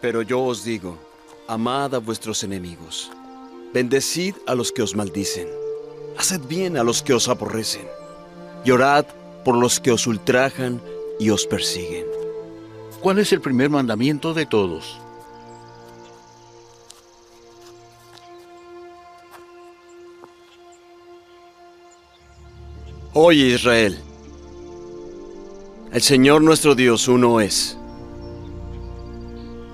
Pero 0.00 0.22
yo 0.22 0.40
os 0.42 0.64
digo, 0.64 0.96
amad 1.48 1.94
a 1.94 1.98
vuestros 1.98 2.44
enemigos, 2.44 3.10
bendecid 3.72 4.34
a 4.46 4.54
los 4.54 4.70
que 4.70 4.82
os 4.82 4.94
maldicen, 4.94 5.48
haced 6.16 6.40
bien 6.42 6.76
a 6.76 6.84
los 6.84 7.02
que 7.02 7.14
os 7.14 7.28
aborrecen, 7.28 7.86
llorad 8.64 9.06
por 9.44 9.56
los 9.56 9.80
que 9.80 9.90
os 9.90 10.06
ultrajan 10.06 10.80
y 11.18 11.30
os 11.30 11.46
persiguen. 11.46 12.06
¿Cuál 13.00 13.18
es 13.18 13.32
el 13.32 13.40
primer 13.40 13.70
mandamiento 13.70 14.34
de 14.34 14.46
todos? 14.46 15.00
Oye 23.14 23.54
Israel, 23.54 23.98
el 25.92 26.02
Señor 26.02 26.42
nuestro 26.42 26.74
Dios 26.74 27.08
uno 27.08 27.40
es. 27.40 27.77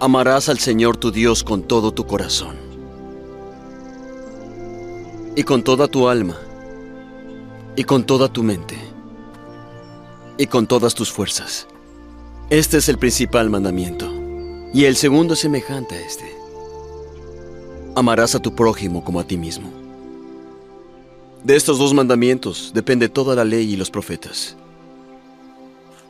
Amarás 0.05 0.51
al 0.51 0.59
Señor 0.59 0.99
tu 0.99 1.11
Dios 1.11 1.43
con 1.43 1.63
todo 1.63 1.91
tu 1.91 2.07
corazón 2.07 2.57
y 5.35 5.43
con 5.45 5.65
toda 5.65 5.89
tu 5.89 6.09
alma 6.09 6.39
y 7.75 7.85
con 7.85 8.05
toda 8.05 8.29
tu 8.29 8.43
mente 8.43 8.77
y 10.37 10.45
con 10.45 10.67
todas 10.67 10.95
tus 10.95 11.11
fuerzas. 11.11 11.67
Este 12.51 12.77
es 12.77 12.91
el 12.91 12.99
principal 12.99 13.49
mandamiento 13.49 14.13
y 14.75 14.85
el 14.85 14.97
segundo 14.97 15.33
es 15.33 15.41
semejante 15.41 15.95
a 15.95 16.07
este. 16.07 16.37
Amarás 17.95 18.35
a 18.35 18.41
tu 18.41 18.55
prójimo 18.55 19.03
como 19.03 19.21
a 19.21 19.27
ti 19.27 19.39
mismo. 19.39 19.71
De 21.45 21.57
estos 21.57 21.79
dos 21.79 21.95
mandamientos 21.95 22.73
depende 22.75 23.09
toda 23.09 23.35
la 23.35 23.45
ley 23.47 23.73
y 23.73 23.77
los 23.79 23.91
profetas. 23.91 24.55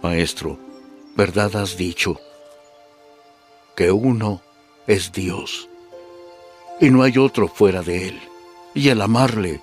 Maestro, 0.02 0.58
verdad 1.14 1.54
has 1.54 1.76
dicho, 1.76 2.18
que 3.74 3.90
uno 3.90 4.40
es 4.86 5.12
Dios 5.12 5.68
y 6.80 6.90
no 6.90 7.02
hay 7.02 7.18
otro 7.18 7.48
fuera 7.48 7.82
de 7.82 8.08
Él. 8.08 8.20
Y 8.74 8.88
el 8.88 9.00
amarle 9.00 9.60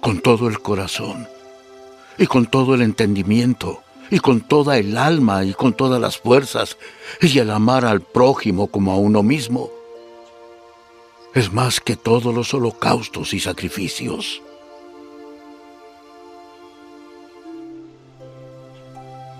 con 0.00 0.20
todo 0.20 0.48
el 0.48 0.60
corazón 0.60 1.26
y 2.18 2.26
con 2.26 2.46
todo 2.46 2.74
el 2.74 2.82
entendimiento 2.82 3.82
y 4.10 4.18
con 4.18 4.40
toda 4.40 4.76
el 4.76 4.98
alma 4.98 5.44
y 5.44 5.54
con 5.54 5.72
todas 5.72 6.00
las 6.00 6.18
fuerzas 6.18 6.76
y 7.20 7.38
el 7.38 7.50
amar 7.50 7.86
al 7.86 8.02
prójimo 8.02 8.66
como 8.66 8.92
a 8.92 8.96
uno 8.96 9.22
mismo 9.22 9.70
es 11.34 11.50
más 11.50 11.80
que 11.80 11.96
todos 11.96 12.34
los 12.34 12.52
holocaustos 12.52 13.32
y 13.32 13.40
sacrificios. 13.40 14.42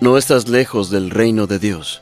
No 0.01 0.17
estás 0.17 0.49
lejos 0.49 0.89
del 0.89 1.11
reino 1.11 1.45
de 1.45 1.59
Dios. 1.59 2.01